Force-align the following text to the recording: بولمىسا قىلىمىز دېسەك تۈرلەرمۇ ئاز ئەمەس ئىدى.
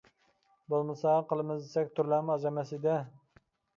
بولمىسا 0.73 1.11
قىلىمىز 1.33 1.61
دېسەك 1.67 1.93
تۈرلەرمۇ 1.99 2.35
ئاز 2.37 2.49
ئەمەس 2.51 2.77
ئىدى. 2.79 2.97